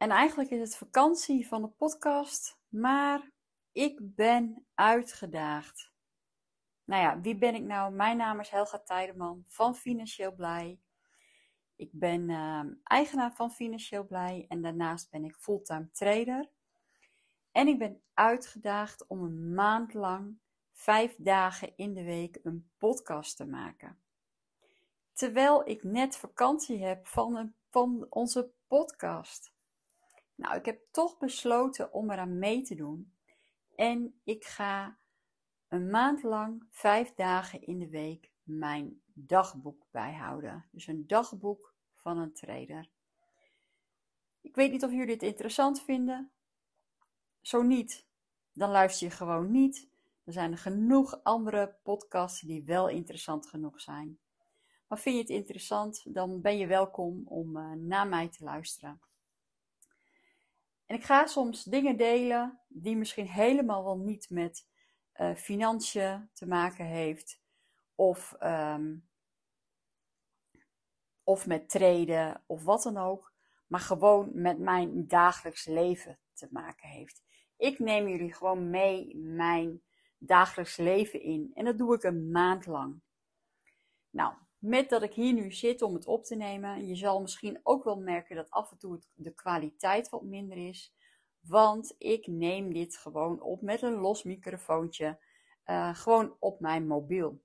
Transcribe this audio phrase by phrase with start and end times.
[0.00, 3.30] En eigenlijk is het vakantie van de podcast, maar
[3.72, 5.92] ik ben uitgedaagd.
[6.84, 7.92] Nou ja, wie ben ik nou?
[7.92, 10.80] Mijn naam is Helga Tijdeman van Financieel Blij.
[11.76, 16.50] Ik ben uh, eigenaar van Financieel Blij en daarnaast ben ik fulltime trader.
[17.52, 20.38] En ik ben uitgedaagd om een maand lang,
[20.72, 24.00] vijf dagen in de week, een podcast te maken.
[25.12, 29.58] Terwijl ik net vakantie heb van onze podcast.
[30.40, 33.12] Nou, ik heb toch besloten om eraan mee te doen.
[33.76, 34.98] En ik ga
[35.68, 40.68] een maand lang, vijf dagen in de week, mijn dagboek bijhouden.
[40.72, 42.88] Dus een dagboek van een trader.
[44.40, 46.30] Ik weet niet of jullie het interessant vinden.
[47.40, 48.06] Zo niet,
[48.52, 49.88] dan luister je gewoon niet.
[50.24, 54.18] Er zijn genoeg andere podcasts die wel interessant genoeg zijn.
[54.86, 59.00] Maar vind je het interessant, dan ben je welkom om uh, naar mij te luisteren.
[60.90, 64.66] En ik ga soms dingen delen die misschien helemaal wel niet met
[65.20, 67.40] uh, financiën te maken heeft.
[67.94, 69.08] Of, um,
[71.22, 73.32] of met treden of wat dan ook.
[73.66, 77.22] Maar gewoon met mijn dagelijks leven te maken heeft.
[77.56, 79.82] Ik neem jullie gewoon mee mijn
[80.18, 81.50] dagelijks leven in.
[81.54, 83.00] En dat doe ik een maand lang.
[84.10, 86.86] Nou, met dat ik hier nu zit om het op te nemen.
[86.86, 90.94] Je zal misschien ook wel merken dat af en toe de kwaliteit wat minder is.
[91.40, 95.18] Want ik neem dit gewoon op met een los microfoontje.
[95.66, 97.42] Uh, gewoon op mijn mobiel.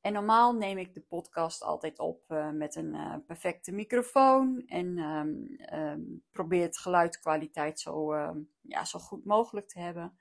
[0.00, 4.62] En normaal neem ik de podcast altijd op uh, met een uh, perfecte microfoon.
[4.66, 8.30] En um, um, probeer het geluidskwaliteit zo, uh,
[8.60, 10.18] ja, zo goed mogelijk te hebben.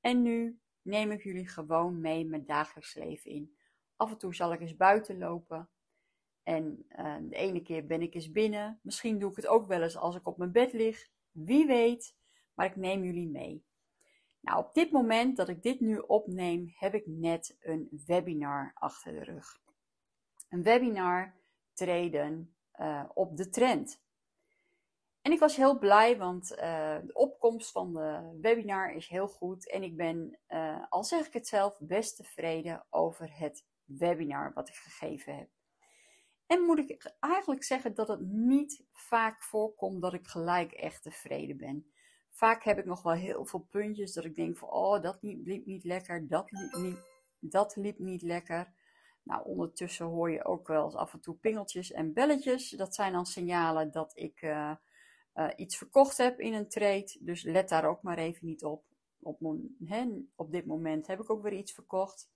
[0.00, 3.56] En nu neem ik jullie gewoon mee mijn dagelijks leven in.
[3.96, 5.68] Af en toe zal ik eens buiten lopen.
[6.42, 6.86] En
[7.28, 8.80] de ene keer ben ik eens binnen.
[8.82, 11.08] Misschien doe ik het ook wel eens als ik op mijn bed lig.
[11.30, 12.16] Wie weet.
[12.54, 13.64] Maar ik neem jullie mee.
[14.40, 19.12] Nou, op dit moment dat ik dit nu opneem, heb ik net een webinar achter
[19.12, 19.58] de rug.
[20.48, 21.34] Een webinar
[21.72, 24.02] treden uh, op de trend.
[25.22, 26.58] En ik was heel blij, want uh,
[27.04, 29.70] de opkomst van de webinar is heel goed.
[29.70, 34.68] En ik ben, uh, al zeg ik het zelf, best tevreden over het webinar wat
[34.68, 35.48] ik gegeven heb.
[36.46, 41.56] En moet ik eigenlijk zeggen dat het niet vaak voorkomt dat ik gelijk echt tevreden
[41.56, 41.92] ben.
[42.30, 45.66] Vaak heb ik nog wel heel veel puntjes dat ik denk van, oh, dat liep
[45.66, 46.98] niet lekker, dat liep niet,
[47.38, 48.72] dat liep niet lekker.
[49.22, 52.70] Nou, ondertussen hoor je ook wel eens af en toe pingeltjes en belletjes.
[52.70, 54.74] Dat zijn dan signalen dat ik uh,
[55.34, 57.16] uh, iets verkocht heb in een trade.
[57.20, 58.84] Dus let daar ook maar even niet op.
[59.20, 59.56] Op,
[60.34, 62.30] op dit moment heb ik ook weer iets verkocht.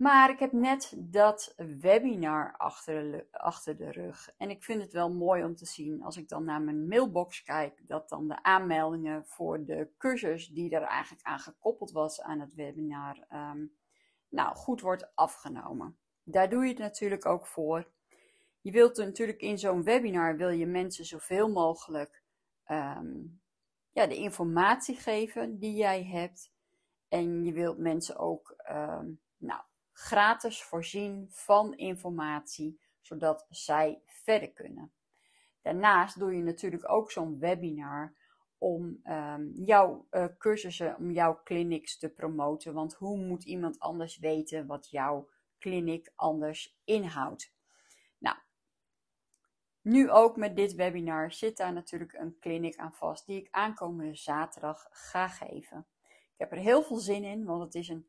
[0.00, 4.30] Maar ik heb net dat webinar achter de, achter de rug.
[4.36, 7.42] En ik vind het wel mooi om te zien als ik dan naar mijn mailbox
[7.42, 12.40] kijk, dat dan de aanmeldingen voor de cursus die er eigenlijk aan gekoppeld was aan
[12.40, 13.72] het webinar, um,
[14.28, 15.96] nou goed wordt afgenomen.
[16.22, 17.90] Daar doe je het natuurlijk ook voor.
[18.60, 22.22] Je wilt natuurlijk in zo'n webinar wil je mensen zoveel mogelijk
[22.66, 23.40] um,
[23.92, 26.52] ja, de informatie geven die jij hebt.
[27.08, 29.18] En je wilt mensen ook nou,
[30.00, 34.92] gratis voorzien van informatie, zodat zij verder kunnen.
[35.62, 38.14] Daarnaast doe je natuurlijk ook zo'n webinar
[38.58, 42.74] om um, jouw uh, cursussen, om jouw clinics te promoten.
[42.74, 45.28] Want hoe moet iemand anders weten wat jouw
[45.58, 47.54] clinic anders inhoudt?
[48.18, 48.36] Nou,
[49.80, 54.14] nu ook met dit webinar zit daar natuurlijk een clinic aan vast die ik aankomende
[54.14, 55.86] zaterdag ga geven.
[56.08, 58.08] Ik heb er heel veel zin in, want het is een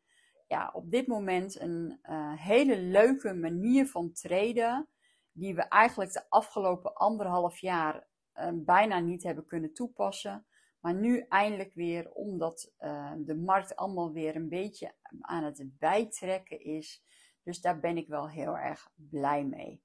[0.51, 4.87] ja, op dit moment een uh, hele leuke manier van traden.
[5.31, 10.45] Die we eigenlijk de afgelopen anderhalf jaar uh, bijna niet hebben kunnen toepassen.
[10.79, 16.59] Maar nu eindelijk weer, omdat uh, de markt allemaal weer een beetje aan het bijtrekken
[16.59, 17.03] is.
[17.43, 19.83] Dus daar ben ik wel heel erg blij mee.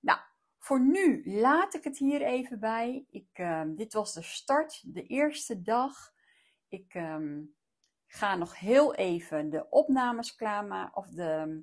[0.00, 0.18] Nou,
[0.58, 3.06] voor nu laat ik het hier even bij.
[3.10, 6.14] Ik, dit was de start, de eerste dag.
[6.68, 7.56] Ik um,
[8.06, 11.62] ga nog heel even de opnames klaarmaken, of de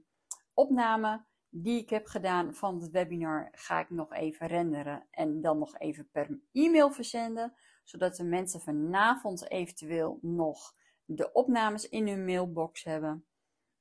[0.54, 5.57] opname die ik heb gedaan van het webinar, ga ik nog even renderen en dan
[5.57, 7.54] nog even per e-mail verzenden,
[7.84, 10.75] zodat de mensen vanavond eventueel nog
[11.06, 13.25] de opnames in hun mailbox hebben.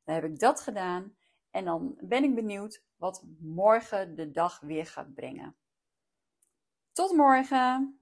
[0.04, 1.16] Dan heb ik dat gedaan
[1.50, 5.56] en dan ben ik benieuwd wat morgen de dag weer gaat brengen.
[6.92, 8.01] Tot morgen!